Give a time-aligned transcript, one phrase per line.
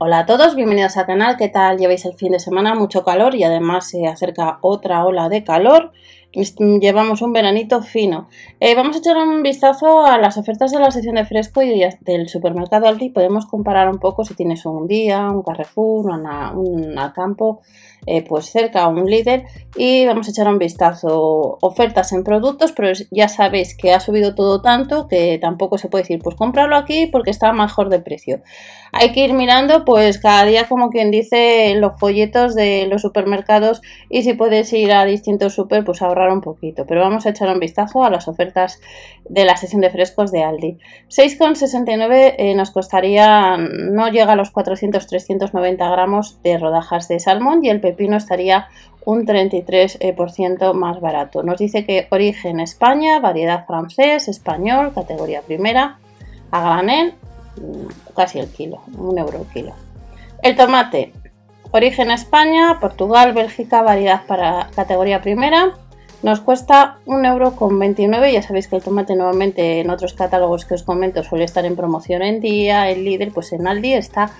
[0.00, 1.36] Hola a todos, bienvenidos al canal.
[1.36, 1.78] ¿Qué tal?
[1.78, 5.92] Lleváis el fin de semana, mucho calor y además se acerca otra ola de calor.
[6.34, 8.28] Llevamos un veranito fino.
[8.60, 11.84] Eh, vamos a echar un vistazo a las ofertas de la sección de fresco y
[12.00, 13.10] del supermercado Aldi.
[13.10, 17.60] Podemos comparar un poco si tienes un día, un Carrefour, un Alcampo
[18.06, 19.44] eh, pues cerca un líder
[19.76, 24.34] y vamos a echar un vistazo ofertas en productos pero ya sabéis que ha subido
[24.34, 28.42] todo tanto que tampoco se puede decir pues comprarlo aquí porque está mejor de precio
[28.92, 33.80] hay que ir mirando pues cada día como quien dice los folletos de los supermercados
[34.10, 37.48] y si puedes ir a distintos super pues ahorrar un poquito pero vamos a echar
[37.48, 38.80] un vistazo a las ofertas
[39.28, 40.78] de la sesión de frescos de Aldi
[41.08, 47.64] 6,69 eh, nos costaría no llega a los 400 390 gramos de rodajas de salmón
[47.64, 48.68] y el pepino estaría
[49.04, 51.42] un 33% más barato.
[51.42, 55.98] Nos dice que origen España, variedad francés, español, categoría primera,
[56.50, 57.14] a granel,
[57.56, 59.72] mm, casi el kilo, un euro el kilo.
[60.42, 61.12] El tomate,
[61.70, 65.74] origen España, Portugal, Bélgica, variedad para categoría primera,
[66.24, 68.32] nos cuesta un euro con 29.
[68.32, 71.76] Ya sabéis que el tomate nuevamente en otros catálogos que os comento suele estar en
[71.76, 72.88] promoción en día.
[72.88, 74.30] El líder, pues en Aldi está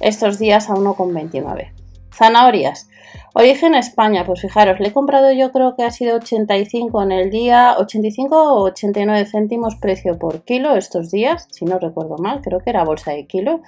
[0.00, 1.72] estos días a 1,29.
[2.10, 2.88] Zanahorias.
[3.34, 7.30] Origen España, pues fijaros, le he comprado yo creo que ha sido 85 en el
[7.30, 12.60] día, 85 o 89 céntimos precio por kilo estos días, si no recuerdo mal, creo
[12.60, 13.60] que era bolsa de kilo.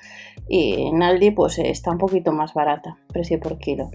[0.48, 3.90] Y en Aldi pues está un poquito más barata, precio por kilo.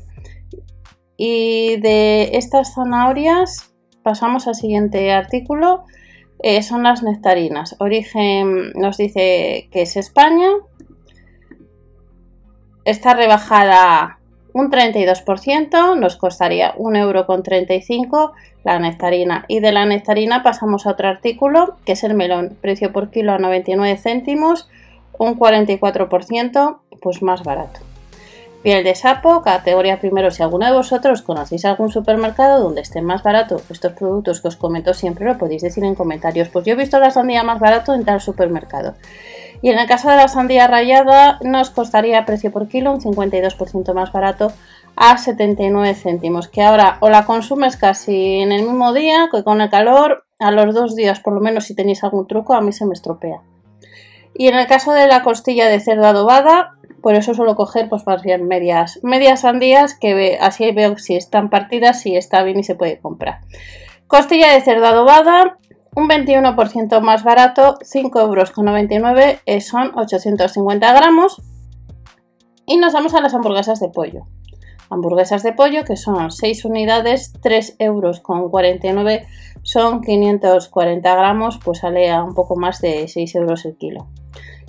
[1.17, 5.86] Y de estas zanahorias pasamos al siguiente artículo,
[6.39, 7.75] eh, son las nectarinas.
[7.80, 10.50] Origen nos dice que es España,
[12.83, 14.20] está rebajada
[14.53, 18.31] un 32%, nos costaría 1,35€
[18.64, 19.45] la nectarina.
[19.48, 23.33] Y de la nectarina pasamos a otro artículo, que es el melón, precio por kilo
[23.33, 24.70] a 99 céntimos,
[25.17, 27.80] un 44%, pues más barato.
[28.64, 33.22] Piel de sapo, categoría primero, si alguno de vosotros conocéis algún supermercado donde esté más
[33.22, 36.48] barato estos productos que os comento siempre, lo podéis decir en comentarios.
[36.48, 38.95] Pues yo he visto la sandía más barato en tal supermercado.
[39.61, 43.93] Y en el caso de la sandía rayada nos costaría precio por kilo un 52%
[43.93, 44.54] más barato
[44.95, 49.60] a 79 céntimos, que ahora o la consumes casi en el mismo día que con
[49.60, 52.71] el calor, a los dos días por lo menos si tenéis algún truco, a mí
[52.71, 53.42] se me estropea.
[54.33, 58.08] Y en el caso de la costilla de cerdo adobada, por eso suelo coger pues
[58.08, 62.64] más bien medias, medias sandías que así veo si están partidas, si está bien y
[62.64, 63.41] se puede comprar.
[64.08, 65.58] Costilla de cerdo adobada,
[65.95, 71.42] un 21% más barato, 5,99 euros, eh, son 850 gramos.
[72.65, 74.21] Y nos vamos a las hamburguesas de pollo.
[74.89, 78.21] Hamburguesas de pollo que son 6 unidades, 3,49 euros,
[79.61, 84.08] son 540 gramos, pues sale a un poco más de 6 euros el kilo.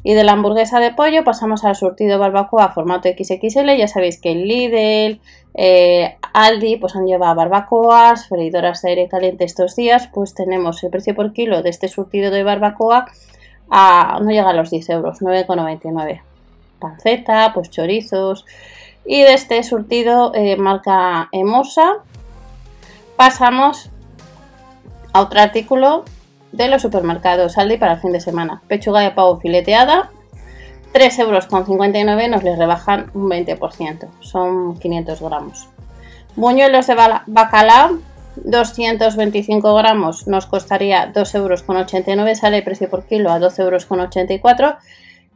[0.06, 3.74] Y de la hamburguesa de pollo pasamos al surtido barbacoa formato XXL.
[3.76, 5.18] Ya sabéis que el Lidl,
[5.54, 10.08] eh, Aldi, pues han llevado barbacoas, freidoras de aire caliente estos días.
[10.12, 13.06] Pues tenemos el precio por kilo de este surtido de barbacoa
[13.70, 16.20] a, no llega a los 10 euros, 9,99.
[16.78, 18.44] Panceta, pues chorizos.
[19.06, 21.94] Y de este surtido eh, marca Emosa
[23.16, 23.88] pasamos
[25.14, 26.04] a otro artículo
[26.56, 28.62] de los supermercados Aldi para el fin de semana.
[28.68, 30.10] Pechuga de pavo fileteada,
[30.92, 35.68] 3,59 euros nos les rebajan un 20%, son 500 gramos.
[36.36, 36.94] Buñuelos de
[37.26, 37.98] bacalao,
[38.36, 44.74] 225 gramos nos costaría 2,89 euros, sale el precio por kilo a 12,84 euros.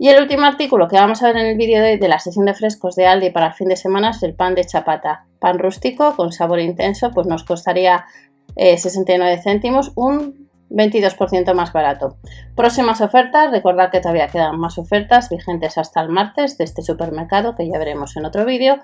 [0.01, 2.45] Y el último artículo que vamos a ver en el vídeo de, de la sesión
[2.45, 5.25] de frescos de Aldi para el fin de semana es el pan de chapata.
[5.41, 8.07] Pan rústico con sabor intenso, pues nos costaría
[8.55, 12.17] 69 eh, céntimos, un 22% más barato.
[12.55, 17.55] Próximas ofertas, recordad que todavía quedan más ofertas vigentes hasta el martes de este supermercado
[17.55, 18.79] que ya veremos en otro vídeo.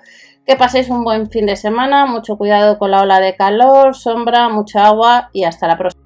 [0.45, 4.49] Que paséis un buen fin de semana, mucho cuidado con la ola de calor, sombra,
[4.49, 6.04] mucha agua y hasta la próxima.